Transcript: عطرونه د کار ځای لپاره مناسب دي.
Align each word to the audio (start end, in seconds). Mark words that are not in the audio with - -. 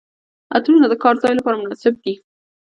عطرونه 0.55 0.87
د 0.89 0.93
کار 1.03 1.15
ځای 1.23 1.33
لپاره 1.35 1.57
مناسب 1.61 1.93
دي. 2.03 2.13